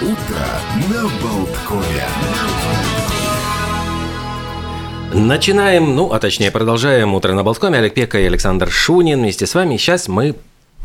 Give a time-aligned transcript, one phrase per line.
[0.00, 0.46] Утро
[0.90, 2.04] на Болткове.
[5.12, 7.78] Начинаем, ну, а точнее продолжаем «Утро на Болткоме».
[7.78, 9.76] Олег Пека и Александр Шунин вместе с вами.
[9.76, 10.36] Сейчас мы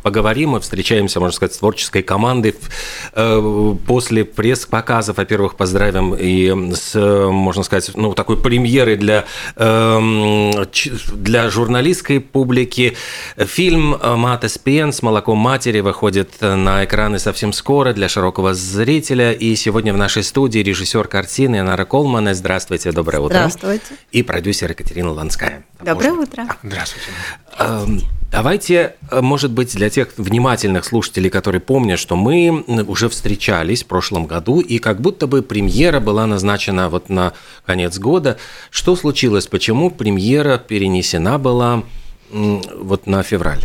[0.04, 2.56] поговорим, мы встречаемся, можно сказать, с творческой командой.
[3.14, 10.52] Э, после пресс-показов, во-первых, поздравим и с, можно сказать, ну, такой премьерой для, эм,
[11.14, 12.96] для журналистской публики.
[13.38, 19.32] Фильм «Мата Спен» с молоком матери выходит на экраны совсем скоро для широкого зрителя.
[19.32, 22.34] И сегодня в нашей студии режиссер картины Нара Колмана.
[22.34, 23.36] Здравствуйте, доброе утро.
[23.36, 23.96] Здравствуйте.
[24.12, 25.64] И продюсер Екатерина Ланская.
[25.82, 26.48] Доброе утро.
[26.62, 27.08] Здравствуйте.
[27.60, 28.02] Эм,
[28.34, 33.86] давайте, э, может быть, для тех внимательных слушателей, которые помнят, что мы уже встречались в
[33.86, 37.34] прошлом году, и как будто бы премьера была назначена вот на
[37.66, 38.38] конец года.
[38.72, 39.48] Что случилось?
[39.48, 41.84] Почему премьера перенесена была
[42.32, 43.62] вот на февраль?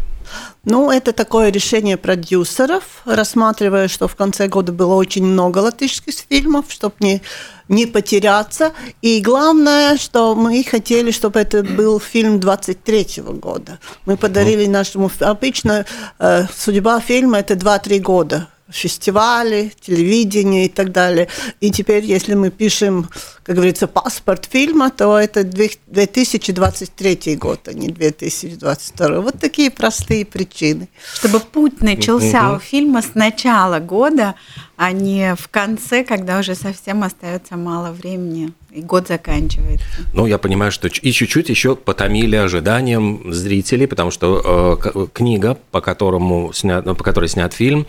[0.65, 6.67] Ну, это такое решение продюсеров, рассматривая, что в конце года было очень много латышских фильмов,
[6.69, 7.23] чтобы не,
[7.69, 8.73] не потеряться.
[9.03, 13.79] И главное, что мы хотели, чтобы это был фильм 23 -го года.
[14.07, 15.11] Мы подарили нашему...
[15.21, 15.85] Обычно
[16.19, 21.29] э, судьба фильма– это 2-3 года фестивали, телевидение и так далее.
[21.61, 23.09] И теперь, если мы пишем,
[23.43, 29.21] как говорится, паспорт фильма, то это 2023 год, а не 2022.
[29.21, 30.89] Вот такие простые причины.
[31.15, 34.35] Чтобы путь начался у фильма с начала года,
[34.79, 39.85] а не в конце, когда уже совсем остается мало времени и год заканчивается.
[40.15, 45.81] Ну, я понимаю, что и чуть-чуть еще потомили ожиданием зрителей, потому что э, книга, по,
[45.81, 47.89] которому снят, по которой снят фильм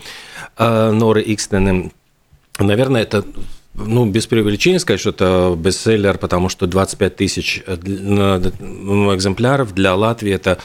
[0.58, 1.92] э, Норы Икстены,
[2.58, 3.24] наверное, это
[3.74, 7.76] ну, без преувеличения сказать, что это бестселлер, потому что 25 тысяч э,
[8.58, 10.58] ну, экземпляров для Латвии это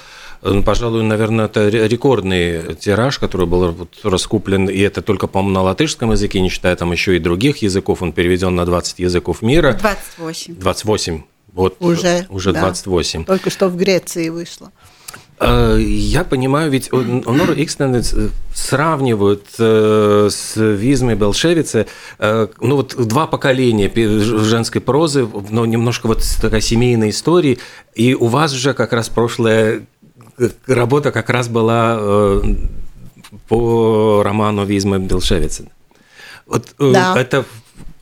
[0.54, 6.12] ну, пожалуй, наверное, это рекордный тираж, который был раскуплен, и это только, по-моему, на латышском
[6.12, 9.74] языке, не считая там еще и других языков, он переведен на 20 языков мира.
[9.74, 10.56] 28.
[10.56, 11.22] 28.
[11.54, 12.62] Вот, уже, уже да.
[12.62, 13.26] 28.
[13.26, 14.72] Только что в Греции вышло.
[15.40, 18.02] Э, я понимаю, ведь Нору Икстен
[18.54, 21.88] сравнивают э, с Визмой Белшевице,
[22.20, 27.60] э, ну вот два поколения женской прозы, но немножко вот такой семейной истории,
[27.96, 29.86] и у вас же как раз прошлое
[30.68, 32.42] работа как раз была э,
[33.48, 35.70] по роману Визмы Белшевицы.
[36.46, 37.20] Вот э, да.
[37.20, 37.46] это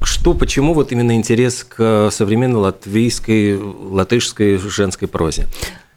[0.04, 5.48] что, почему вот именно интерес к современной латвийской, латышской женской прозе?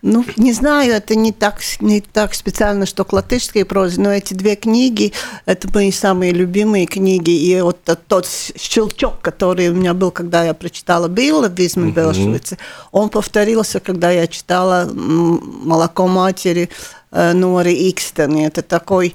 [0.08, 4.34] Ну, не знаю, это не так, не так специально, что к латышской прозе, но эти
[4.34, 5.12] две книги,
[5.46, 7.30] это мои самые любимые книги.
[7.30, 12.58] И вот тот щелчок, который у меня был, когда я прочитала Билла в Визме mm-hmm.
[12.92, 16.68] он повторился, когда я читала «Молоко матери»
[17.10, 18.36] э, Нори Икстен.
[18.36, 19.12] И это такой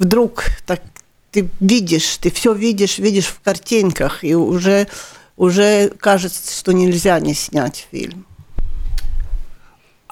[0.00, 0.80] вдруг так,
[1.30, 4.88] ты видишь, ты все видишь, видишь в картинках, и уже,
[5.36, 8.26] уже кажется, что нельзя не снять фильм.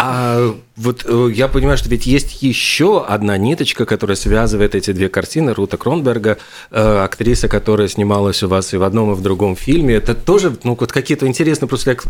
[0.02, 5.10] А вот э, я понимаю, что ведь есть еще одна ниточка, которая связывает эти две
[5.10, 5.52] картины.
[5.52, 6.38] Рута Кронберга,
[6.70, 9.96] э, актриса, которая снималась у вас и в одном, и в другом фильме.
[9.96, 12.04] Это тоже ну, вот какие-то интересные, просто я к,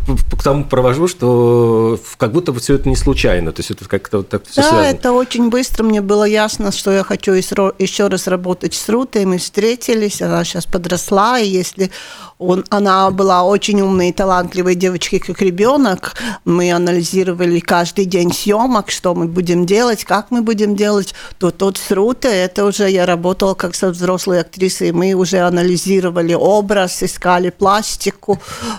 [0.44, 3.50] тому провожу, что как будто бы все это не случайно.
[3.50, 4.86] То есть это как-то вот так все Да, связано.
[4.86, 5.82] это очень быстро.
[5.82, 9.24] Мне было ясно, что я хочу еще раз работать с Рутой.
[9.24, 11.90] Мы встретились, она сейчас подросла, и если
[12.38, 16.14] он, она была очень умной и талантливой девочкой, как ребенок,
[16.44, 21.76] мы анализировали каждый день съемок, что мы будем делать, как мы будем делать, то тот
[21.76, 27.50] с Рутой, это уже я работала как со взрослой актрисой, мы уже анализировали образ, искали
[27.50, 28.38] пластику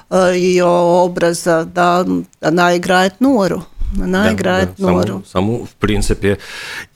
[0.09, 2.06] э, ее образа, да,
[2.41, 3.66] она играет Нору.
[4.00, 5.07] Она да, играет да, Нору.
[5.07, 6.38] Саму, саму, в принципе.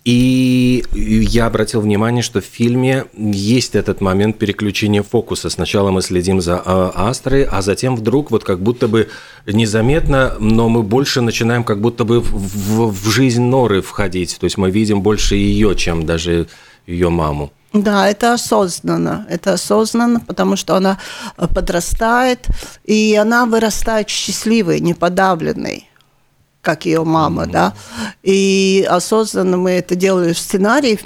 [0.03, 5.49] И я обратил внимание, что в фильме есть этот момент переключения фокуса.
[5.49, 9.09] Сначала мы следим за а, Астрой, а затем вдруг вот как будто бы
[9.45, 14.37] незаметно, но мы больше начинаем как будто бы в, в, в жизнь Норы входить.
[14.39, 16.47] То есть мы видим больше ее, чем даже
[16.87, 17.51] ее маму.
[17.73, 19.25] Да, это осознанно.
[19.29, 20.97] Это осознанно, потому что она
[21.35, 22.47] подрастает,
[22.85, 25.89] и она вырастает счастливой, неподавленной
[26.65, 27.51] как ее мама, mm-hmm.
[27.51, 27.73] да.
[28.23, 30.99] И осознанно мы это делали в сценарии.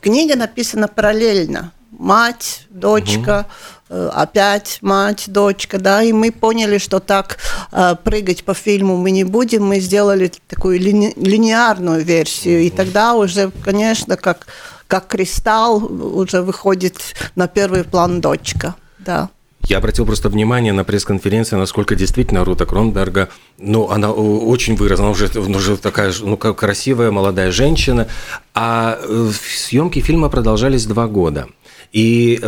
[0.00, 1.72] Книга написана параллельно.
[1.90, 3.46] Мать, дочка,
[3.90, 4.08] mm-hmm.
[4.08, 7.36] опять мать, дочка, да, и мы поняли, что так
[7.70, 12.66] э, прыгать по фильму мы не будем, мы сделали такую лини- линеарную версию, mm-hmm.
[12.66, 14.46] и тогда уже, конечно, как,
[14.88, 15.84] как кристалл
[16.16, 16.96] уже выходит
[17.36, 19.28] на первый план дочка, да.
[19.64, 23.28] Я обратил просто внимание на пресс-конференции, насколько действительно Рута Кронберга,
[23.58, 28.08] ну, она очень выросла, она уже, уже такая, ну, как красивая молодая женщина,
[28.54, 31.46] а э, съемки фильма продолжались два года.
[31.92, 32.40] И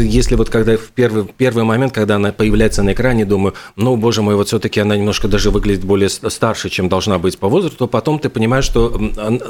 [0.00, 4.22] если вот когда в первый, первый момент, когда она появляется на экране, думаю, ну, боже
[4.22, 7.86] мой, вот все-таки она немножко даже выглядит более старше, чем должна быть по возрасту, то
[7.88, 9.00] потом ты понимаешь, что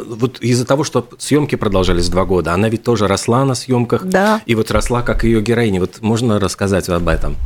[0.06, 4.40] вот из-за того, что съемки продолжались два года, она ведь тоже росла на съемках, да.
[4.46, 5.80] и вот росла как ее героиня.
[5.80, 7.36] Вот можно рассказать об этом?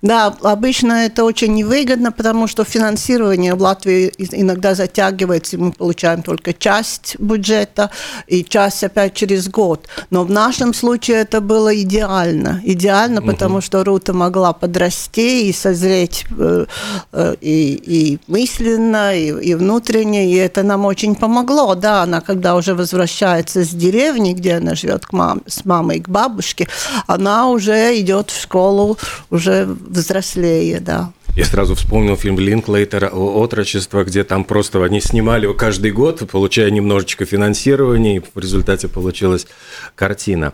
[0.00, 6.22] Да, обычно это очень невыгодно, потому что финансирование в Латвии иногда затягивается, и мы получаем
[6.22, 7.90] только часть бюджета
[8.26, 9.88] и часть опять через год.
[10.10, 12.60] Но в нашем случае это было идеально.
[12.64, 13.30] Идеально, угу.
[13.30, 16.66] потому что Рута могла подрасти и созреть э,
[17.12, 21.74] э, и, и мысленно, и, и внутренне, и это нам очень помогло.
[21.74, 26.08] Да, она когда уже возвращается с деревни, где она живет к мам, с мамой, к
[26.08, 26.68] бабушке,
[27.06, 28.98] она уже идет в школу
[29.30, 31.10] уже взрослее, да.
[31.38, 36.68] Я сразу вспомнил фильм Линклейтера «Отрочество», где там просто они снимали его каждый год, получая
[36.70, 39.46] немножечко финансирования, и в результате получилась
[39.94, 40.52] картина.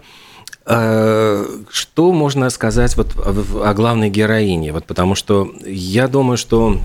[0.67, 4.73] А, что можно сказать вот о главной героине?
[4.73, 6.79] Вот потому что я думаю, что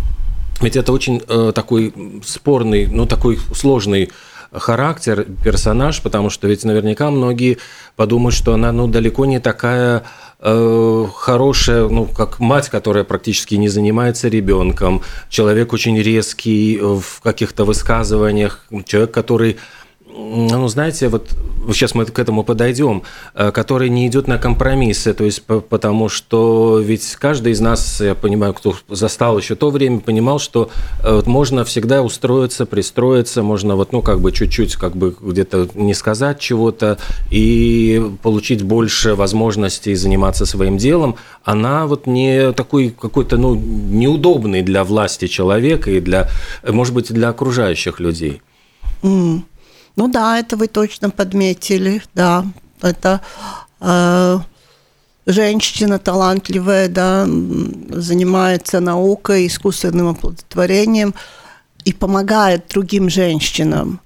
[0.61, 1.93] ведь это очень э, такой
[2.25, 4.11] спорный, ну такой сложный
[4.51, 7.59] характер, персонаж, потому что ведь наверняка многие
[7.95, 10.03] подумают, что она ну далеко не такая
[10.39, 17.63] э, хорошая, ну, как мать, которая практически не занимается ребенком, человек очень резкий в каких-то
[17.63, 19.57] высказываниях, человек, который
[20.11, 21.29] ну, знаете, вот
[21.67, 23.03] сейчас мы к этому подойдем,
[23.35, 28.15] э, который не идет на компромиссы, то есть потому что ведь каждый из нас, я
[28.15, 30.69] понимаю, кто застал еще то время, понимал, что
[31.03, 35.69] э, вот можно всегда устроиться, пристроиться, можно вот, ну, как бы чуть-чуть, как бы где-то
[35.75, 36.97] не сказать чего-то
[37.29, 41.15] и получить больше возможностей заниматься своим делом.
[41.43, 46.29] Она вот не такой какой-то, ну, неудобный для власти человек и для,
[46.67, 48.41] может быть, для окружающих людей.
[49.01, 49.43] Mm.
[49.99, 52.45] Ну да, это вы точно подметили, да.
[52.81, 53.19] Это
[53.81, 54.39] э,
[55.25, 57.25] женщина талантливая, да,
[57.89, 61.13] занимается наукой, искусственным оплодотворением
[61.83, 63.99] и помогает другим женщинам.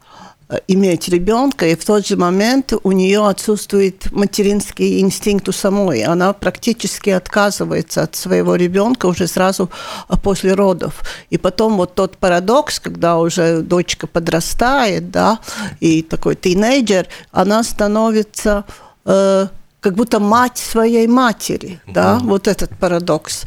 [0.53, 6.03] Э, иметь ребенка, и в тот же момент у нее отсутствует материнский инстинкт у самой.
[6.03, 9.69] Она практически отказывается от своего ребенка уже сразу
[10.09, 11.01] э, после родов.
[11.29, 15.39] И потом вот тот парадокс, когда уже дочка подрастает, да,
[15.79, 18.65] и такой тинейджер, она становится
[19.05, 19.47] э,
[19.79, 21.93] как будто мать своей матери, mm-hmm.
[21.93, 23.43] да, вот этот парадокс.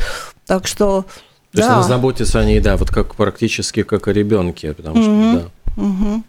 [0.47, 1.05] Так что
[1.53, 1.63] то да.
[1.63, 5.35] есть она заботится о ней, да, вот как практически как о ребенке, потому что, mm-hmm.
[5.35, 5.83] да.
[5.83, 6.23] Mm-hmm.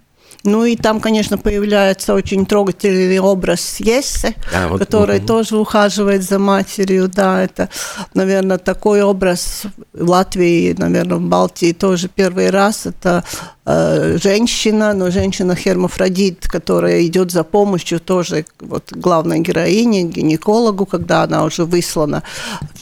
[0.43, 5.27] Ну и там, конечно, появляется очень трогательный образ Ессы, да, вот, который угу.
[5.27, 7.07] тоже ухаживает за матерью.
[7.07, 7.69] Да, это,
[8.13, 9.63] наверное, такой образ
[9.93, 12.85] в Латвии, наверное, в Балтии тоже первый раз.
[12.85, 13.23] Это
[13.65, 21.43] э, женщина, но женщина-хермафродит, которая идет за помощью тоже вот, главной героине, гинекологу, когда она
[21.43, 22.23] уже выслана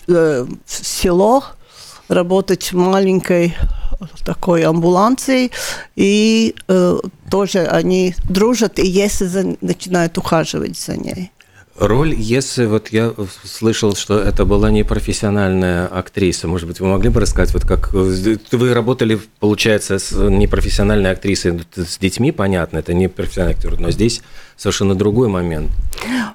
[0.07, 1.43] э, в село
[2.07, 3.55] работать в маленькой
[4.23, 5.51] такой амбуланцией,
[5.95, 6.97] и э,
[7.29, 11.31] тоже они дружат, и если за, начинают ухаживать за ней.
[11.77, 13.13] Роль если вот я
[13.43, 16.47] слышал, что это была не профессиональная актриса.
[16.47, 21.97] Может быть, вы могли бы рассказать, вот как вы работали, получается, с непрофессиональной актрисой, с
[21.97, 24.21] детьми, понятно, это не профессиональный актер, но здесь
[24.55, 25.69] совершенно другой момент.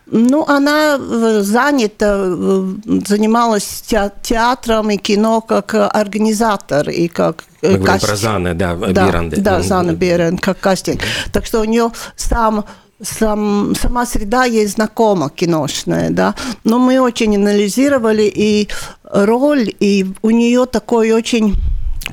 [0.05, 2.75] Ну, она э, занята, э,
[3.07, 3.83] занималась
[4.23, 8.07] театром и кино как организатор и как Мы каст...
[8.07, 9.41] про Заны, да, да Биранды.
[9.41, 11.01] Да, Зана Бирен, как кастинг.
[11.33, 12.67] Так что у нее сам
[13.03, 18.69] сам, сама среда ей знакома киношная, да, но мы очень анализировали и
[19.05, 21.55] роль, и у нее такой очень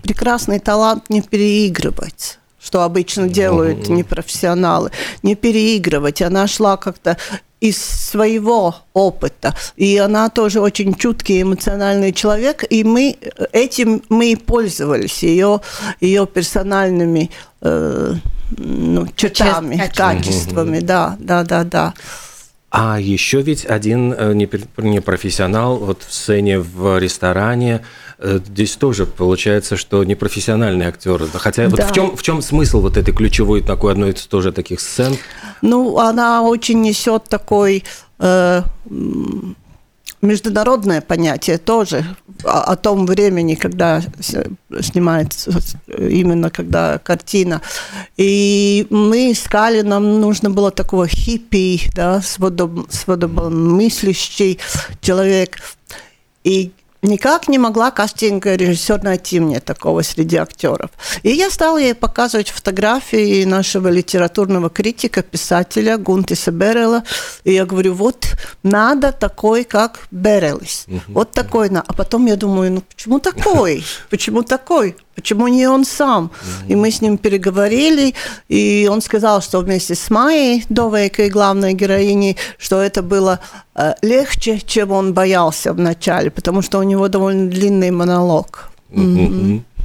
[0.03, 4.91] прекрасный талант не переигрывать что обычно делают непрофессионалы,
[5.24, 6.22] не переигрывать.
[6.22, 7.15] Она шла как-то
[7.62, 9.56] из своего опыта.
[9.77, 13.17] И она тоже очень чуткий, эмоциональный человек, и мы
[13.51, 15.62] этим мы и пользовались, ее,
[16.01, 18.15] ее персональными э,
[18.56, 21.94] ну, чертами, качествами, да, да, да, да.
[22.70, 27.86] А еще ведь один э, непрофессионал вот в сцене в ресторане,
[28.20, 31.27] э, здесь тоже получается, что непрофессиональный актер.
[31.34, 31.70] Хотя да.
[31.70, 35.16] вот в чем, в чем смысл вот этой ключевой такой одной из тоже таких сцен?
[35.62, 37.86] Ну, она очень несет такой
[38.20, 38.62] э,
[40.22, 42.06] международное понятие тоже
[42.44, 44.02] о, о том времени, когда
[44.82, 45.52] снимается
[45.88, 47.62] именно когда картина.
[48.18, 54.60] И мы искали, нам нужно было такого хиппи, да, свободомыслящий
[55.02, 55.58] человек.
[56.44, 56.72] И
[57.08, 60.92] никак не могла кастинг-режиссер найти мне такого среди актеров.
[61.24, 67.04] И я стала ей показывать фотографии нашего литературного критика, писателя Гунтиса Берела.
[67.44, 68.28] И я говорю, вот
[68.64, 70.86] надо такой, как Берелис.
[71.08, 71.70] Вот такой.
[71.70, 73.84] А потом я думаю, ну почему такой?
[74.10, 74.96] Почему такой?
[75.18, 76.30] Почему не он сам?
[76.70, 78.14] И мы с ним переговорили,
[78.50, 83.40] и он сказал, что вместе с Майей, Довейкой, главной героиней, что это было
[83.74, 88.70] э, легче, чем он боялся вначале, потому что у него довольно длинный монолог.
[88.92, 89.58] Mm-hmm.
[89.58, 89.76] Э,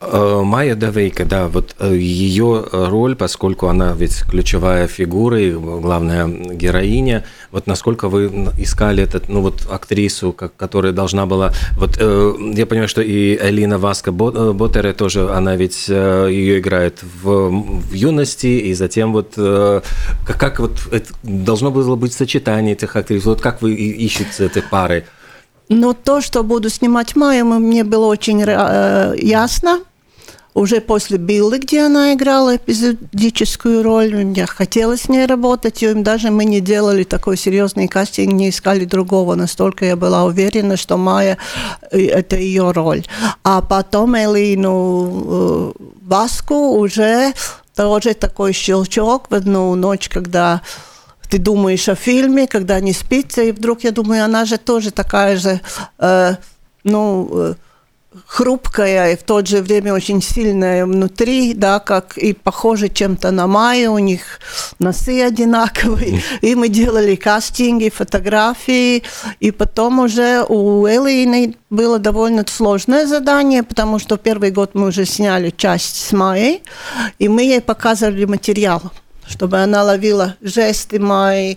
[0.00, 7.24] Майя Давейка, да, вот э, ее роль, поскольку она ведь ключевая фигура и главная героиня,
[7.50, 8.26] вот насколько вы
[8.58, 13.78] искали этот, ну вот актрису, которая должна была, вот э, я понимаю, что и Элина
[13.78, 20.60] Васка Боттере тоже, она ведь ее играет в, в юности, и затем вот как, как
[20.60, 20.72] вот
[21.22, 25.04] должно было быть сочетание этих актрис, вот как вы ищете этой пары?
[25.68, 29.80] Но то, что буду снимать Майю, мне было очень э, ясно.
[30.54, 36.30] Уже после Биллы, где она играла эпизодическую роль, мне хотелось с ней работать, и даже
[36.30, 41.36] мы не делали такой серьезный кастинг, не искали другого, настолько я была уверена, что Майя
[41.90, 43.04] э,– это ее роль.
[43.44, 47.34] А потом Элину э, Васку уже
[47.74, 50.62] тоже такой щелчок в одну ночь, когда
[51.28, 55.36] ты думаешь о фильме, когда не спится, и вдруг я думаю, она же тоже такая
[55.36, 55.60] же,
[55.98, 56.36] э,
[56.84, 57.54] ну, э,
[58.26, 63.46] хрупкая и в то же время очень сильная внутри, да, как и похоже чем-то на
[63.46, 64.40] Майю, у них
[64.78, 69.02] носы одинаковые, и мы делали кастинги, фотографии,
[69.40, 75.04] и потом уже у Элины было довольно сложное задание, потому что первый год мы уже
[75.04, 76.62] сняли часть с Майей,
[77.18, 78.92] и мы ей показывали материал
[79.26, 81.56] чтобы она ловила жесты мои,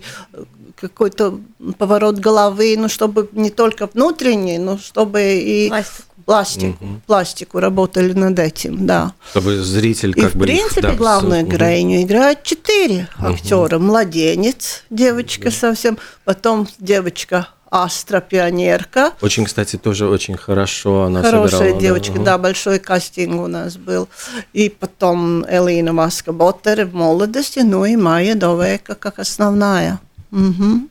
[0.80, 1.40] какой-то
[1.78, 7.00] поворот головы, ну, чтобы не только внутренний, но чтобы и пластику, пластику, угу.
[7.06, 9.12] пластику работали над этим, да.
[9.30, 10.44] Чтобы зритель как и, бы...
[10.44, 11.52] в принципе, да, главную угу.
[11.52, 13.28] героиню играют четыре угу.
[13.28, 13.78] актера.
[13.78, 15.54] Младенец, девочка угу.
[15.54, 19.12] совсем, потом девочка Астра пионерка.
[19.20, 23.76] Очень, кстати, тоже очень хорошо она Хорошая собирала, девочка, да, да, большой кастинг у нас
[23.76, 24.08] был.
[24.52, 30.00] И потом Элина Маска Боттер в молодости, ну и Майя Довека как основная.
[30.32, 30.88] Угу.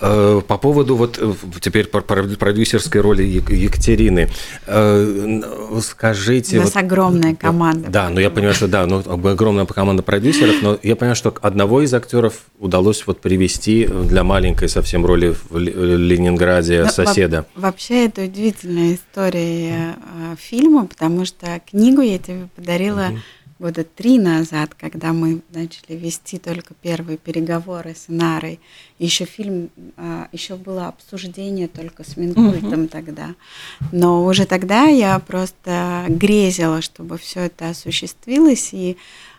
[0.00, 4.28] По поводу вот э, теперь продюсерской роли Екатерины,
[4.66, 5.40] э,
[5.82, 6.58] скажите...
[6.58, 7.88] У нас вот, огромная команда.
[7.88, 11.82] Да, ну я понимаю, что да, ну огромная команда продюсеров, но я понимаю, что одного
[11.82, 17.46] из актеров удалось вот привести для маленькой совсем роли в Ленинграде но соседа.
[17.54, 23.18] Вообще это удивительная история э, фильма, потому что книгу я тебе подарила угу
[23.58, 28.60] года три назад, когда мы начали вести только первые переговоры с Нарой,
[28.98, 32.88] еще фильм, а, еще было обсуждение только с Минкультом угу.
[32.88, 33.34] тогда.
[33.92, 38.96] Но уже тогда я просто грезила, чтобы все это осуществилось, и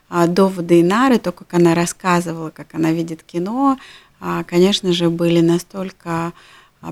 [0.09, 3.77] а, доводы Инары, то, как она рассказывала, как она видит кино,
[4.19, 6.33] а, конечно же, были настолько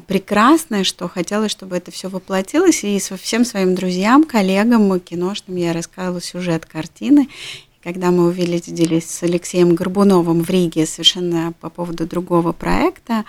[0.08, 2.84] прекрасное, что хотелось, чтобы это все воплотилось.
[2.84, 7.30] И со всем своим друзьям, коллегам киношным я рассказывала сюжет картины.
[7.78, 13.26] И когда мы увиделись с Алексеем Горбуновым в Риге совершенно по поводу другого проекта,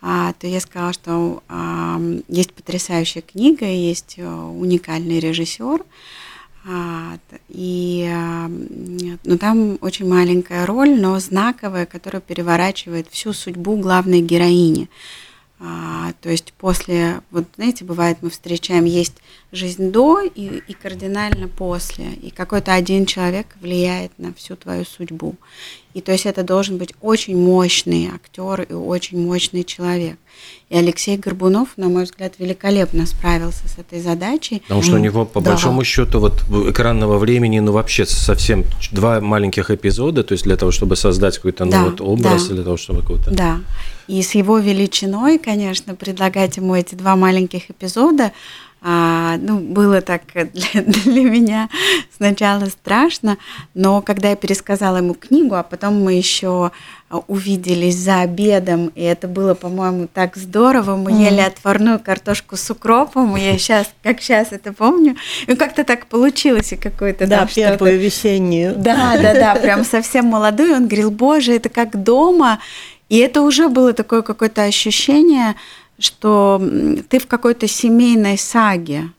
[0.00, 5.82] а, то я сказала, что а, есть потрясающая книга, есть э, уникальный режиссер,
[7.48, 8.12] и
[9.24, 14.88] ну, там очень маленькая роль, но знаковая, которая переворачивает всю судьбу главной героини.
[15.58, 19.14] А, то есть после, вот знаете, бывает, мы встречаем, есть
[19.52, 22.06] жизнь до и, и кардинально после.
[22.22, 25.34] И какой-то один человек влияет на всю твою судьбу.
[25.94, 30.18] И то есть это должен быть очень мощный актер и очень мощный человек.
[30.68, 34.60] И Алексей Горбунов, на мой взгляд, великолепно справился с этой задачей.
[34.60, 35.52] Потому что у него, по да.
[35.52, 40.70] большому счету, вот экранного времени, ну вообще совсем два маленьких эпизода, то есть для того,
[40.70, 42.54] чтобы создать какой-то ну, да, вот образ, да.
[42.54, 43.30] для того, чтобы какой-то...
[43.30, 43.60] Да.
[44.06, 48.32] И с его величиной, конечно, предлагать ему эти два маленьких эпизода,
[48.88, 51.68] а, ну, было так для, для меня
[52.16, 53.36] сначала страшно,
[53.74, 56.70] но когда я пересказала ему книгу, а потом мы еще
[57.26, 60.94] увиделись за обедом, и это было, по-моему, так здорово.
[60.94, 61.24] Мы mm.
[61.24, 65.16] ели отварную картошку с укропом, и я сейчас, как сейчас это помню,
[65.48, 68.76] и как-то так получилось, и какой-то да, первую весеннюю.
[68.76, 70.76] Да, да, да, прям совсем молодой.
[70.76, 72.60] Он говорил, боже, это как дома,
[73.08, 75.56] и это уже было такое какое-то ощущение,
[75.98, 76.60] что
[77.08, 79.10] ты в какой-то семейной саге.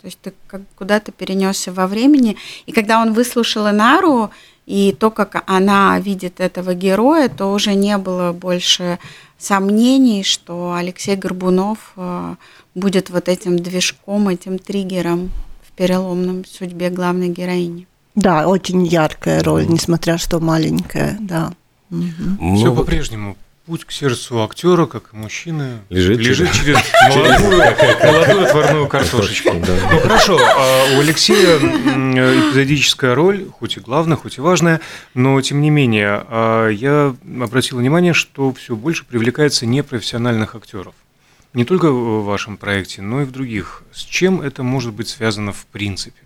[0.00, 2.36] То есть ты как куда-то перенесся во времени.
[2.66, 4.30] И когда он выслушал Инару,
[4.66, 8.98] И то, как она видит этого героя, то уже не было больше
[9.38, 12.34] сомнений, что Алексей Горбунов э,
[12.74, 15.30] будет вот этим движком, этим триггером
[15.62, 17.86] в переломном судьбе главной героини.
[18.16, 21.52] Да, очень яркая роль, несмотря что маленькая, да.
[21.90, 22.56] Угу.
[22.56, 27.58] Все по-прежнему путь к сердцу актера, как и мужчины, лежит, лежит через, молодую,
[28.04, 29.52] молодую отварную картошечку.
[29.54, 34.80] Ну хорошо, а у Алексея эпизодическая роль, хоть и главная, хоть и важная,
[35.14, 40.94] но тем не менее, а, я обратил внимание, что все больше привлекается непрофессиональных актеров.
[41.52, 43.82] Не только в вашем проекте, но и в других.
[43.92, 46.25] С чем это может быть связано в принципе?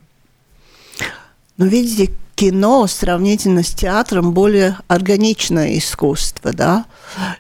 [1.61, 6.87] Ну, видите, кино сравнительно с театром более органичное искусство, да,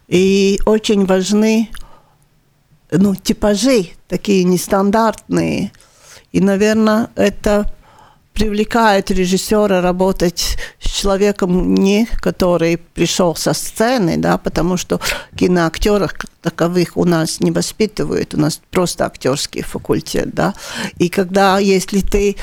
[0.08, 1.70] и очень важны,
[2.90, 5.72] ну, типажи такие нестандартные,
[6.32, 7.72] и, наверное, это
[8.34, 15.00] привлекает режиссера работать с человеком, не который пришел со сцены, да, потому что
[15.34, 16.12] киноактеров
[16.42, 20.52] таковых у нас не воспитывают, у нас просто актерский факультет, да.
[20.98, 22.36] И когда, если ты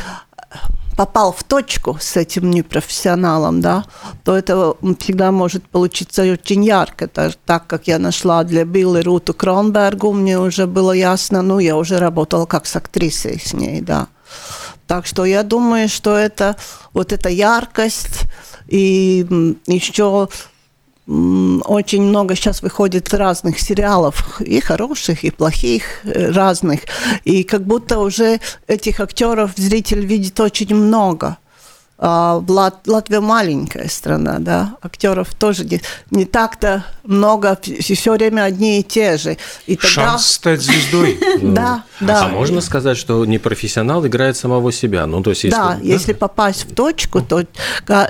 [0.98, 3.86] попал в точку с этим непрофессионалом, да,
[4.24, 7.08] то это всегда может получиться очень ярко.
[7.08, 12.00] Так как я нашла для Билли Руту Кронбергу, мне уже было ясно, ну, я уже
[12.00, 14.08] работала как с актрисой с ней, да.
[14.88, 16.56] Так что я думаю, что это
[16.94, 18.24] вот эта яркость
[18.68, 19.26] и
[19.68, 20.30] еще
[21.08, 26.82] очень много сейчас выходит разных сериалов, и хороших, и плохих, э, разных.
[27.24, 31.38] И как будто уже этих актеров зритель видит очень много.
[32.00, 38.82] А, Лат, Латвия маленькая страна, да, актеров тоже не, не так-то много, все время одни
[38.82, 39.38] и те же.
[39.66, 39.90] И тогда...
[39.90, 41.20] Шанс стать звездой.
[41.42, 42.26] Да, да.
[42.26, 45.06] А можно сказать, что не профессионал играет самого себя?
[45.06, 45.56] Ну, то есть, если...
[45.56, 47.42] Да, если попасть в точку, то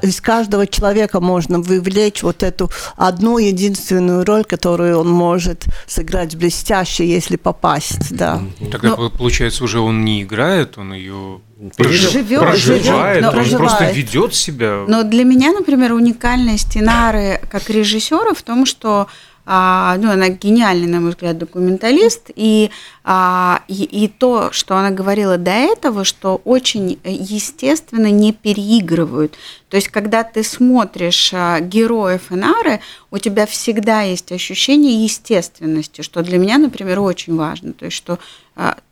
[0.01, 7.07] из каждого человека можно вывлечь вот эту одну единственную роль, которую он может сыграть блестяще,
[7.07, 8.41] если попасть, да.
[8.71, 11.41] Тогда, получается, уже он не играет, он ее
[11.79, 13.57] живет, проживает, живет, он проживает.
[13.57, 14.85] просто ведет себя.
[14.87, 19.07] Но для меня, например, уникальность Инары как режиссера в том, что
[19.49, 22.69] а, ну, она гениальный, на мой взгляд, документалист, и,
[23.09, 29.37] а, и, и то, что она говорила до этого, что очень естественно не переигрывают.
[29.69, 36.21] То есть, когда ты смотришь а, героев Инары, у тебя всегда есть ощущение естественности, что
[36.21, 37.71] для меня, например, очень важно.
[37.71, 38.19] То есть, что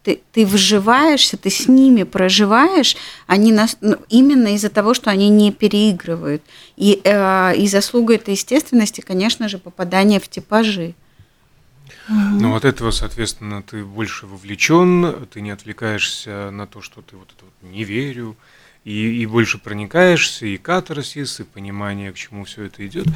[0.04, 2.96] ты, ты вживаешься, ты с ними проживаешь,
[3.28, 6.42] они нас, ну, именно из-за того, что они не переигрывают.
[6.78, 10.94] И, э, и заслуга этой естественности, конечно же, попадание в типажи.
[12.08, 17.30] Ну, от этого, соответственно, ты больше вовлечен, ты не отвлекаешься на то, что ты вот
[17.36, 18.36] это вот не верю,
[18.84, 23.08] и, и больше проникаешься, и катарсис, и понимание, к чему все это идет.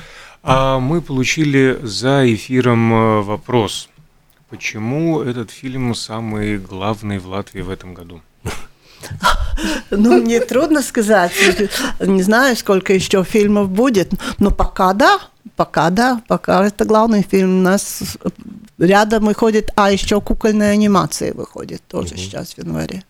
[0.42, 3.90] А мы получили за эфиром э, вопрос–
[4.50, 8.22] Почему этот фильм самый главный в Латвии в этом году?
[9.92, 11.32] Ну, мне трудно сказать.
[12.00, 14.12] Не знаю, сколько еще фильмов будет.
[14.38, 15.20] Но пока да,
[15.56, 17.60] пока да, пока это главный фильм.
[17.60, 18.02] У нас
[18.78, 22.18] рядом выходит, а еще кукольная анимация выходит тоже угу.
[22.18, 23.04] сейчас в январе.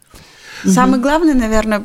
[0.66, 1.80] Самый главный, наверное,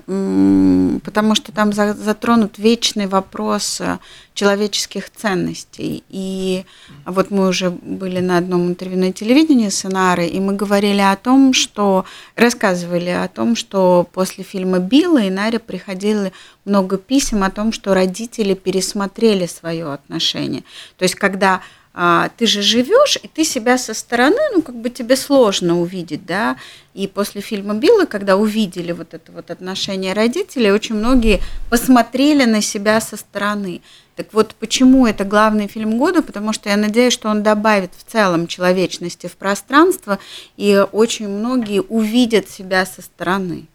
[1.01, 3.99] потому что там затронут вечный вопрос э,
[4.35, 6.03] человеческих ценностей.
[6.09, 6.65] И
[7.05, 11.17] вот мы уже были на одном интервью на телевидении с Инарой, и мы говорили о
[11.17, 12.05] том, что
[12.37, 16.33] рассказывали о том, что после фильма Билла Инаре приходило
[16.65, 20.65] много писем о том, что родители пересмотрели свое отношение.
[20.99, 21.61] То есть, когда
[21.97, 26.27] а, ты же живешь, и ты себя со стороны, ну, как бы тебе сложно увидеть,
[26.27, 26.57] да,
[26.93, 32.63] и после фильма Билла, когда увидели вот это вот отношение родителей, очень многие посмотрели на
[32.63, 33.81] себя со стороны.
[34.17, 36.23] Так вот, почему это главный фильм года?
[36.23, 40.19] Потому что я надеюсь, что он добавит в целом человечности в пространство,
[40.57, 43.67] и очень многие увидят себя со стороны.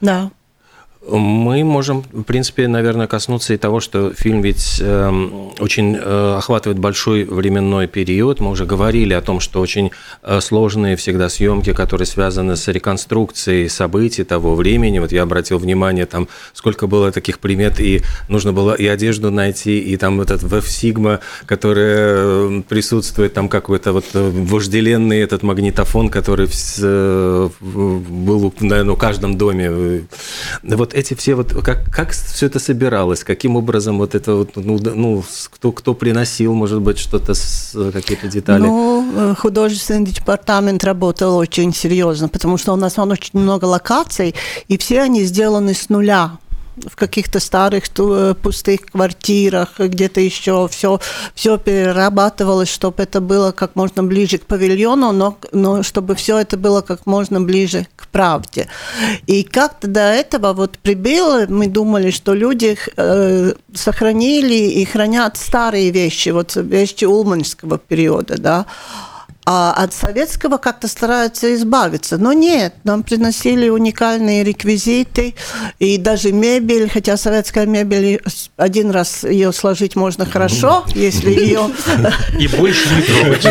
[0.00, 0.30] Да,
[1.08, 6.78] мы можем, в принципе, наверное, коснуться и того, что фильм ведь э, очень э, охватывает
[6.78, 8.40] большой временной период.
[8.40, 9.92] Мы уже говорили о том, что очень
[10.22, 14.98] э, сложные всегда съемки, которые связаны с реконструкцией событий того времени.
[14.98, 19.78] Вот я обратил внимание, там сколько было таких примет, и нужно было и одежду найти,
[19.78, 26.46] и там этот веб-сигма, который э, присутствует, там какой-то вот э, вожделенный этот магнитофон, который
[26.46, 30.02] в, э, был, наверное, в каждом доме.
[30.62, 34.78] Вот эти все вот, как, как все это собиралось, каким образом вот это вот, ну,
[34.94, 37.34] ну кто, кто приносил, может быть, что-то,
[37.92, 38.62] какие-то детали?
[38.62, 44.34] Ну, э, художественный департамент работал очень серьезно, потому что у нас очень много локаций,
[44.68, 46.38] и все они сделаны с нуля.
[46.84, 51.00] В каких-то старых э, пустых квартирах, где-то еще все,
[51.34, 56.56] все перерабатывалось, чтобы это было как можно ближе к павильону, но, но чтобы все это
[56.56, 58.68] было как можно ближе к правде.
[59.26, 65.90] И как-то до этого вот прибыло, мы думали, что люди э, сохранили и хранят старые
[65.90, 68.66] вещи, вот вещи Улманского периода, да,
[69.48, 72.18] а от советского как-то стараются избавиться.
[72.18, 75.36] Но нет, нам приносили уникальные реквизиты
[75.78, 78.20] и даже мебель, хотя советская мебель,
[78.56, 81.70] один раз ее сложить можно хорошо, если ее...
[82.40, 83.46] И больше не трогать.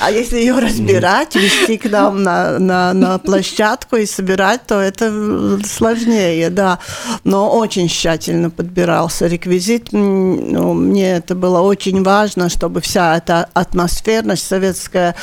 [0.00, 5.58] А если ее разбирать, вести к нам на, на, на площадку и собирать, то это
[5.66, 6.78] сложнее, да.
[7.24, 9.88] Но очень тщательно подбирался реквизит.
[9.90, 15.16] Ну, мне это было очень важно, чтобы вся эта атмосферность советская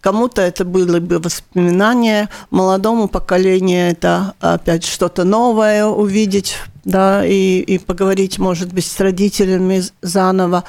[0.00, 7.78] кому-то это были бы воспоминания, молодому поколению это опять что-то новое увидеть, да, и, и
[7.78, 10.64] поговорить, может быть, с родителями заново.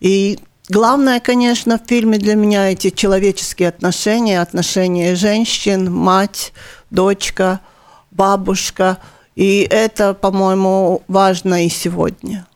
[0.00, 6.52] И Главное, конечно, в фильме для меня эти человеческие отношения, отношения женщин, мать,
[6.90, 7.60] дочка,
[8.10, 8.98] бабушка.
[9.36, 12.46] И это, по-моему, важно и сегодня.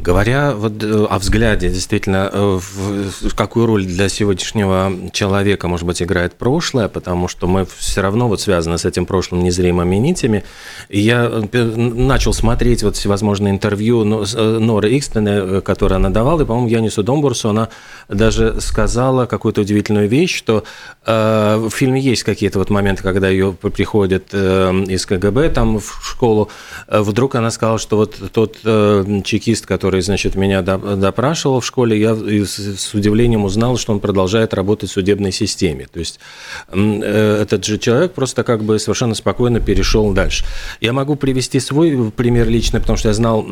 [0.00, 6.02] Говоря вот э, о взгляде, действительно, э, в какую роль для сегодняшнего человека, может быть,
[6.02, 10.44] играет прошлое, потому что мы все равно вот связаны с этим прошлым незримыми нитями.
[10.88, 16.68] И я э, начал смотреть вот всевозможные интервью Норы Икстены, которые она давала, и, по-моему,
[16.68, 17.68] Янису Домбурсу она
[18.08, 20.64] даже сказала какую-то удивительную вещь, что
[21.06, 26.00] э, в фильме есть какие-то вот моменты, когда ее приходят э, из КГБ там в
[26.02, 26.50] школу,
[26.88, 32.00] вдруг она сказала, что вот тот э, чекист, который который, значит, меня допрашивал в школе,
[32.00, 35.86] я с удивлением узнал, что он продолжает работать в судебной системе.
[35.92, 36.20] То есть
[36.68, 40.46] э, этот же человек просто как бы совершенно спокойно перешел дальше.
[40.80, 43.46] Я могу привести свой пример личный, потому что я знал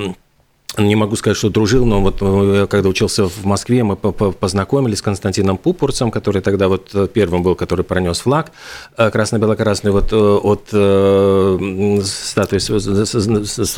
[0.79, 5.03] не могу сказать, что дружил, но вот э, когда учился в Москве, мы познакомились с
[5.03, 8.53] Константином Пупурцем, который тогда вот э, первым был, который пронес флаг
[8.97, 10.69] э, красно-бело-красный вот от
[12.07, 12.59] статуи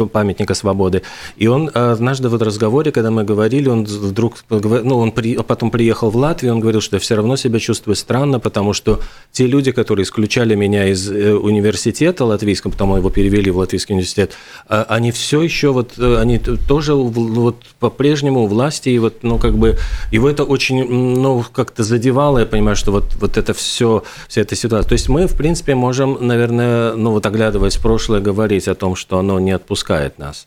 [0.07, 1.03] памятника свободы.
[1.37, 6.11] И он однажды в разговоре, когда мы говорили, он вдруг, ну, он при, потом приехал
[6.11, 9.01] в Латвию, он говорил, что я все равно себя чувствую странно, потому что
[9.33, 14.33] те люди, которые исключали меня из университета латвийского, потом его перевели в латвийский университет,
[14.69, 19.77] они все еще вот, они тоже тоже вот по-прежнему власти, и вот, ну, как бы,
[20.13, 24.57] его это очень, ну, как-то задевало, я понимаю, что вот, вот это все, вся эта
[24.57, 24.89] ситуация.
[24.89, 28.97] То есть мы, в принципе, можем, наверное, ну, вот оглядываясь в прошлое, говорить о том,
[28.97, 30.47] что оно не отпускает нас.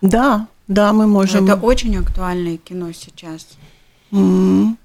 [0.00, 1.44] Да, да, мы можем.
[1.44, 3.46] Это очень актуальное кино сейчас.
[4.12, 4.76] Mm-hmm.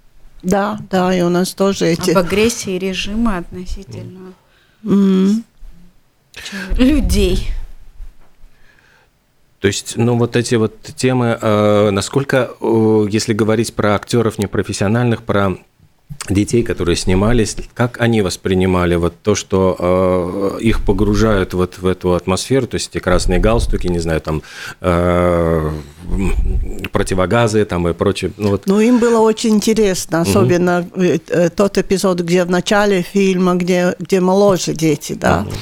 [0.43, 2.11] Да, да, и у нас тоже эти...
[2.11, 4.33] Об агрессии режима относительно
[4.83, 5.43] mm-hmm.
[6.77, 7.47] людей.
[9.59, 15.23] То есть, ну, вот эти вот темы, э, насколько, э, если говорить про актеров непрофессиональных,
[15.23, 15.57] про
[16.29, 22.13] детей, которые снимались, как они воспринимали вот то, что э, их погружают вот в эту
[22.13, 24.41] атмосферу, то есть эти красные галстуки, не знаю, там
[24.81, 25.71] э,
[26.91, 28.31] противогазы там и прочее.
[28.37, 28.63] Ну, вот.
[28.65, 31.49] ну им было очень интересно, особенно угу.
[31.55, 35.45] тот эпизод, где в начале фильма, где, где моложе дети, да.
[35.47, 35.55] Угу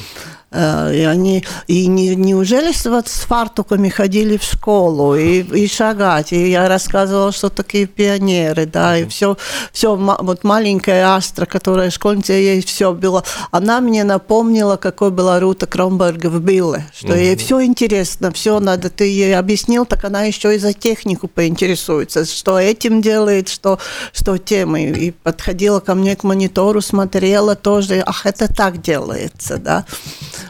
[0.56, 6.32] и они, и не, неужели вот с фартуками ходили в школу и, и шагать?
[6.32, 9.36] И я рассказывала, что такие пионеры, да, и все,
[9.72, 13.24] все вот маленькая Астра, которая школьница, ей все было.
[13.50, 17.16] Она мне напомнила, какой была Рута Кромберга в Билле, что угу.
[17.16, 22.24] ей все интересно, все надо, ты ей объяснил, так она еще и за технику поинтересуется,
[22.24, 23.78] что этим делает, что,
[24.12, 24.76] что тем.
[24.76, 29.84] И, и подходила ко мне к монитору, смотрела тоже, ах, это так делается, да.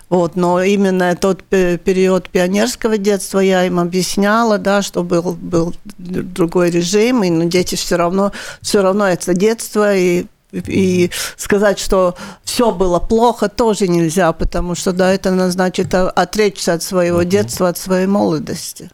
[0.09, 6.71] Вот, но именно тот период пионерского детства я им объясняла, да, что был, был другой
[6.71, 8.33] режим, и но ну, дети все равно,
[8.63, 14.93] все равно это детство, и и сказать, что все было плохо, тоже нельзя, потому что
[14.93, 18.91] да, это значит отречься от своего детства, от своей молодости.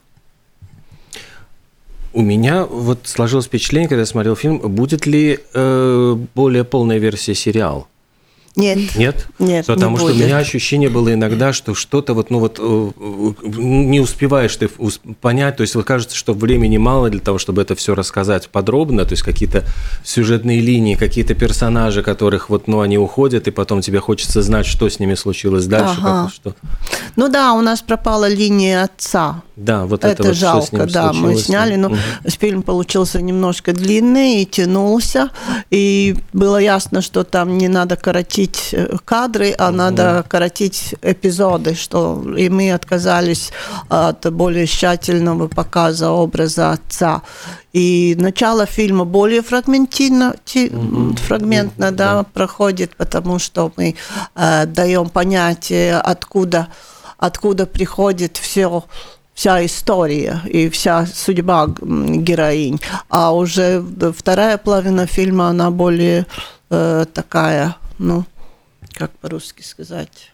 [2.11, 7.33] У меня вот сложилось впечатление, когда я смотрел фильм, будет ли э, более полная версия
[7.33, 7.87] сериала?
[8.55, 8.95] Нет.
[8.95, 9.27] Нет?
[9.39, 10.21] Нет, Потому не что будет.
[10.21, 12.91] у меня ощущение было иногда, что что-то вот, ну вот, э,
[13.43, 14.69] не успеваешь ты
[15.21, 19.05] понять, то есть вот кажется, что времени мало для того, чтобы это все рассказать подробно,
[19.05, 19.63] то есть какие-то
[20.03, 24.87] сюжетные линии, какие-то персонажи, которых вот, ну, они уходят, и потом тебе хочется знать, что
[24.87, 25.95] с ними случилось дальше.
[25.99, 26.25] Ага.
[26.25, 26.55] Как, что...
[27.15, 29.41] Ну да, у нас пропала линия отца.
[29.55, 31.35] Да, вот это, это вот, жалко, что с ним да, случилось.
[31.35, 31.97] мы сняли, но угу.
[32.39, 35.29] фильм получился немножко длинный и тянулся,
[35.69, 41.75] и было ясно, что там не надо коротить коротить э, кадры, а надо коротить эпизоды,
[41.75, 43.51] что и мы отказались
[43.89, 47.21] от более тщательного показа образа отца.
[47.73, 50.35] И начало фильма более фрагментно,
[51.27, 53.95] фрагментно да, проходит, потому что мы
[54.35, 56.67] э, даем понятие, откуда,
[57.17, 58.83] откуда приходит все
[59.33, 62.79] вся история и вся судьба героинь.
[63.09, 63.83] А уже
[64.15, 66.25] вторая половина фильма, она более
[66.69, 68.25] э, такая, ну,
[68.93, 70.31] как по-русски сказать...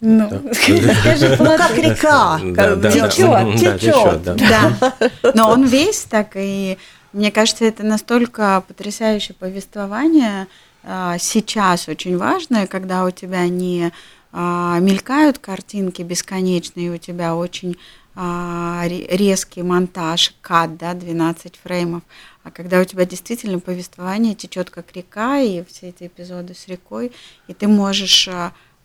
[0.00, 4.22] Ну, скажи, ну, как река, течет, течет.
[4.22, 4.94] Да.
[5.34, 6.76] Но он весь так, и
[7.14, 10.46] мне кажется, это настолько потрясающее повествование
[10.82, 13.92] а, сейчас очень важное, когда у тебя не
[14.32, 17.78] а, мелькают картинки бесконечные, у тебя очень
[18.16, 22.02] резкий монтаж, кат, да, 12 фреймов,
[22.42, 27.12] а когда у тебя действительно повествование течет как река, и все эти эпизоды с рекой,
[27.48, 28.28] и ты можешь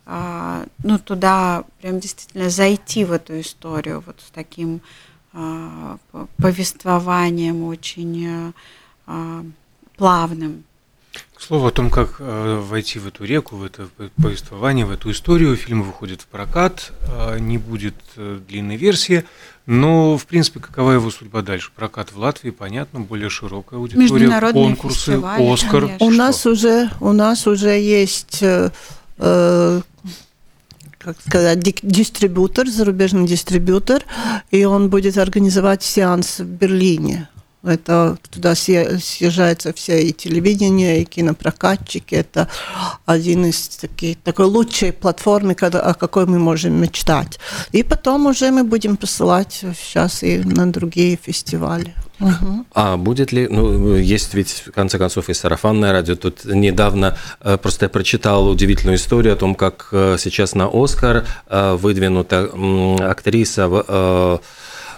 [0.06, 4.82] а, ну, туда прям действительно зайти в эту историю вот с таким
[6.38, 8.54] повествованием очень
[9.96, 10.64] плавным.
[11.40, 13.88] К слову о том, как э, войти в эту реку, в это
[14.22, 19.24] повествование, в эту историю, фильм выходит в прокат, э, не будет э, длинной версии,
[19.66, 21.72] но, в принципе, какова его судьба дальше?
[21.74, 25.84] Прокат в Латвии, понятно, более широкая аудитория, конкурсы, Оскар.
[25.84, 26.06] Конечно.
[26.06, 28.70] У нас уже, у нас уже есть э,
[30.98, 34.04] как сказать, дистрибьютор, зарубежный дистрибьютор,
[34.52, 37.30] и он будет организовать сеанс в Берлине.
[37.64, 42.16] Это туда съезжается все и телевидение, и кинопрокатчики.
[42.16, 42.48] Это
[43.06, 47.40] один из таких, такой лучшей платформы, о какой мы можем мечтать.
[47.74, 51.94] И потом уже мы будем посылать сейчас и на другие фестивали.
[52.20, 52.66] Угу.
[52.74, 56.16] А будет ли, ну, есть ведь, в конце концов, и сарафанное радио.
[56.16, 61.26] Тут недавно э, просто я прочитал удивительную историю о том, как э, сейчас на «Оскар»
[61.48, 62.50] э, выдвинута
[63.10, 64.40] актриса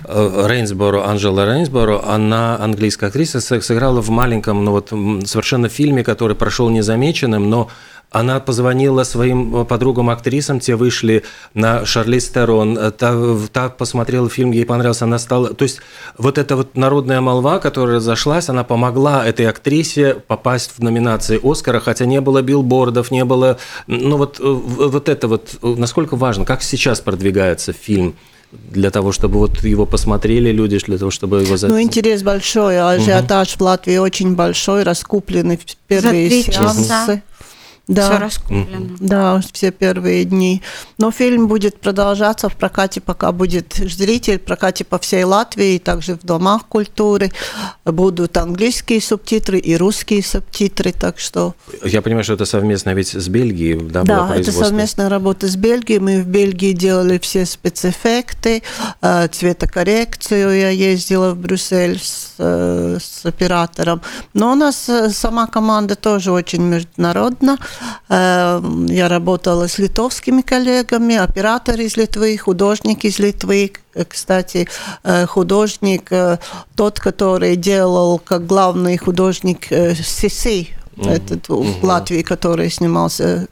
[0.08, 4.90] Рейнсборо, Анжела Рейнсборо, она английская актриса, сыграла в маленьком, ну вот
[5.28, 7.70] совершенно фильме, который прошел незамеченным, но
[8.12, 15.06] она позвонила своим подругам-актрисам, те вышли на Шарлиз Терон, та, та посмотрела фильм, ей понравился,
[15.06, 15.54] она стала...
[15.54, 15.80] То есть
[16.18, 21.80] вот эта вот народная молва, которая разошлась, она помогла этой актрисе попасть в номинации Оскара,
[21.80, 23.58] хотя не было билбордов, не было...
[23.88, 28.16] Ну вот, вот это вот, насколько важно, как сейчас продвигается фильм
[28.52, 31.56] для того, чтобы вот его посмотрели люди, для того, чтобы его...
[31.68, 33.60] Ну, интерес большой, ажиотаж угу.
[33.60, 37.24] в Латвии очень большой, раскуплены первые сеансы.
[37.93, 38.10] Да.
[38.10, 38.97] Все раскуплено.
[38.99, 40.62] Да, все первые дни.
[40.97, 46.15] Но фильм будет продолжаться в прокате, пока будет зритель, в прокате по всей Латвии, также
[46.15, 47.32] в домах культуры.
[47.86, 51.54] Будут английские субтитры и русские субтитры, так что...
[51.84, 55.99] Я понимаю, что это совместно ведь с Бельгией, да, Да, это совместная работа с Бельгией.
[55.99, 58.63] Мы в Бельгии делали все спецэффекты,
[59.01, 60.58] э, цветокоррекцию.
[60.58, 64.01] Я ездила в Брюссель с, э, с оператором.
[64.34, 67.58] Но у нас э, сама команда тоже очень международна.
[68.10, 73.72] Эм, я работала с литовскими коллегами, оператор из Литвы, художник из Литвы.
[73.94, 74.67] Э, кстати,
[75.04, 76.38] э, художник, э,
[76.76, 81.10] тот, который делал как главный художник Сиси, mm-hmm.
[81.10, 81.80] этот mm-hmm.
[81.80, 83.48] в Латвии, который снимался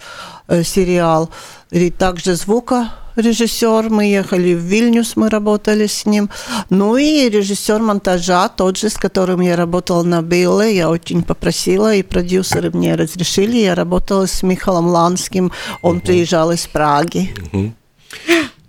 [0.63, 1.29] сериал,
[1.69, 2.89] и также звука
[3.19, 6.29] режиссер, мы ехали в Вильнюс, мы работали с ним.
[6.69, 11.93] Ну и режиссер монтажа, тот же, с которым я работала на Билле, я очень попросила,
[11.93, 13.57] и продюсеры мне разрешили.
[13.57, 15.51] Я работала с Михалом Ланским,
[15.81, 16.05] он угу.
[16.07, 17.33] приезжал из Праги.
[17.51, 17.73] Угу.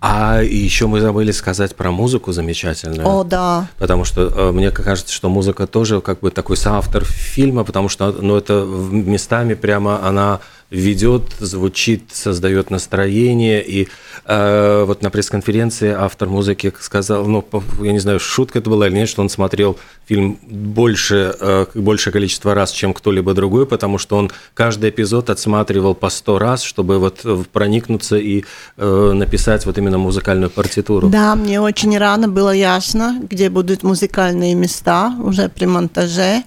[0.03, 3.07] А еще мы забыли сказать про музыку замечательную.
[3.07, 3.69] О, да.
[3.77, 8.11] Потому что э, мне кажется, что музыка тоже как бы такой соавтор фильма, потому что
[8.11, 10.39] ну, это местами прямо она
[10.71, 13.63] ведет, звучит, создает настроение.
[13.63, 13.89] И
[14.25, 17.45] э, вот на пресс-конференции автор музыки сказал, ну,
[17.81, 22.13] я не знаю, шутка это была или нет, что он смотрел фильм больше, э, большее
[22.13, 26.99] количество раз, чем кто-либо другой, потому что он каждый эпизод отсматривал по сто раз, чтобы
[26.99, 28.45] вот проникнуться и
[28.77, 31.09] э, написать вот именно музыкальную партитуру.
[31.09, 36.43] Да, мне очень рано было ясно, где будут музыкальные места уже при монтаже.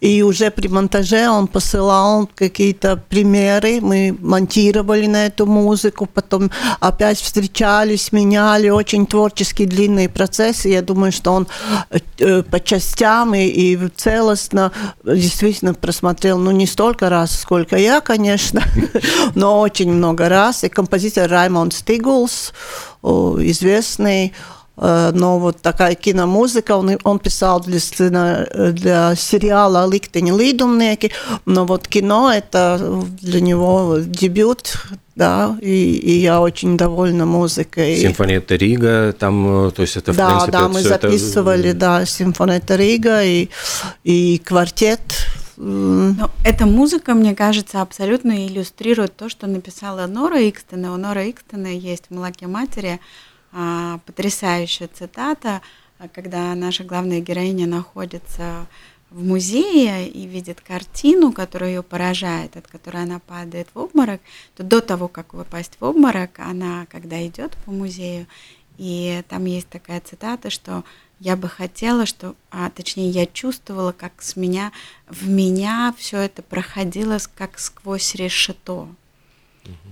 [0.00, 6.50] И уже при монтаже он посылал какие-то примеры примеры, мы монтировали на эту музыку, потом
[6.80, 10.68] опять встречались, меняли, очень творческие длинные процессы.
[10.68, 11.46] Я думаю, что он
[12.18, 14.72] э, по частям и, и целостно
[15.04, 18.62] действительно просмотрел, ну, не столько раз, сколько я, конечно,
[19.34, 20.64] но очень много раз.
[20.64, 22.52] И композитор Раймонд Стигулс,
[23.02, 24.30] известный, э,
[24.80, 31.12] но вот такая киномузыка, он, он писал для, сцена, для сериала «Ликтени лидумнеки»,
[31.44, 34.76] но вот кино– это для него дебют,
[35.14, 37.96] да, и, и я очень довольна музыкой.
[37.96, 41.78] Симфониета Рига, там, то есть это, в да, принципе, Да, мы записывали, это...
[41.78, 43.50] да, Симфониета Рига и,
[44.02, 45.00] и квартет
[45.62, 50.94] но эта музыка, мне кажется, абсолютно иллюстрирует то, что написала Нора Икстена.
[50.94, 52.98] У Нора Икстена есть в «Молоке матери»
[54.06, 55.60] потрясающая цитата,
[55.98, 58.66] а, когда наша главная героиня находится
[59.10, 64.20] в музее и видит картину, которая ее поражает, от которой она падает в обморок,
[64.56, 68.26] то до того, как выпасть в обморок, она, когда идет по музею,
[68.78, 70.84] и там есть такая цитата, что
[71.18, 74.72] я бы хотела, что, а, точнее, я чувствовала, как с меня,
[75.06, 78.88] в меня все это проходило как сквозь решето.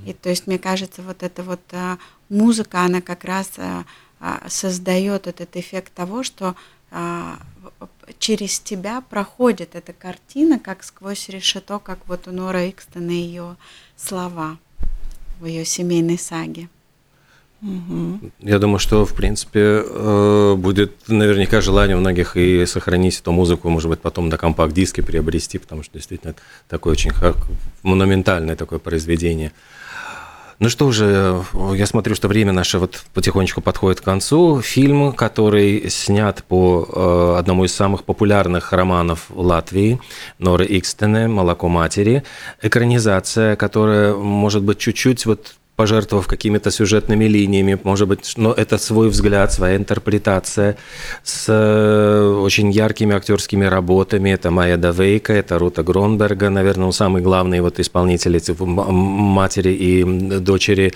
[0.07, 3.85] И то есть, мне кажется, вот эта вот а, музыка, она как раз а,
[4.21, 6.55] а, создает этот эффект того, что
[6.91, 7.39] а,
[8.19, 13.57] через тебя проходит эта картина, как сквозь решето, как вот у Нора Икстона ее
[13.97, 14.59] слова
[15.41, 16.69] в ее семейной саге.
[17.61, 23.69] Я думаю, что, в принципе, э, будет наверняка желание у многих и сохранить эту музыку,
[23.69, 27.11] может быть, потом на компакт-диске приобрести, потому что действительно это такое очень
[27.83, 29.53] монументальное такое произведение.
[30.61, 31.45] Ну что же,
[31.75, 34.61] я смотрю, что время наше вот потихонечку подходит к концу.
[34.61, 40.01] Фильм, который снят по э, одному из самых популярных романов Латвии,
[40.41, 42.25] Норы Икстене «Молоко матери».
[42.61, 49.09] Экранизация, которая, может быть, чуть-чуть вот пожертвовав какими-то сюжетными линиями, может быть, но это свой
[49.09, 50.77] взгляд, своя интерпретация
[51.23, 54.31] с э, очень яркими актерскими работами.
[54.31, 60.05] Это Майя Давейка, это Рута Гронберга, наверное, самый главный вот исполнитель матери и
[60.41, 60.93] дочери.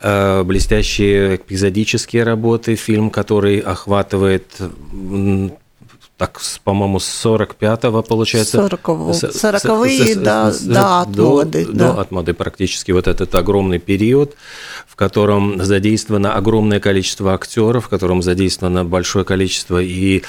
[0.00, 4.46] Э, блестящие эпизодические работы, фильм, который охватывает
[6.22, 8.58] так, по-моему, с 45-го, получается.
[8.58, 9.10] 40-го.
[9.10, 11.66] 40-е до, до отмоды.
[11.66, 11.92] До, да.
[11.94, 14.36] до отмоды практически вот этот огромный период,
[14.86, 20.22] в котором задействовано огромное количество актеров, в котором задействовано большое количество и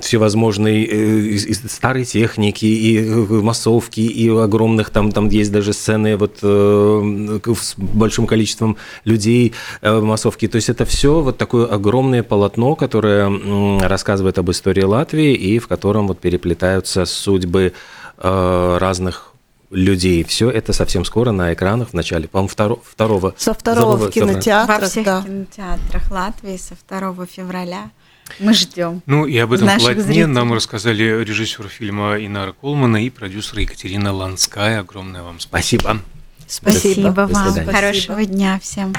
[0.00, 6.16] всевозможной э, и старой техники, и э, массовки, и огромных там, там есть даже сцены
[6.16, 9.52] вот э, с большим количеством людей,
[9.82, 10.48] массовки.
[10.48, 15.68] То есть это все вот такое огромное полотно, которое рассказывает об истории Латвии, и в
[15.68, 17.72] котором вот переплетаются судьбы
[18.18, 19.34] э, разных
[19.70, 20.24] людей.
[20.24, 23.34] Все это совсем скоро на экранах в начале, по-моему, второго, второго.
[23.36, 25.22] Со второго в кинотеатрах, Во всех да.
[25.22, 27.90] кинотеатрах Латвии со 2 февраля.
[28.38, 29.02] Мы ждем.
[29.06, 30.26] Ну и об этом полотне зрителей.
[30.26, 34.80] нам рассказали режиссер фильма Инара Колмана и продюсер Екатерина Ланская.
[34.80, 35.98] Огромное вам спасибо.
[36.46, 37.66] Спасибо, спасибо вам.
[37.66, 38.94] Хорошего дня всем.